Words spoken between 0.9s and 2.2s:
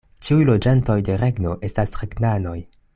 de regno estas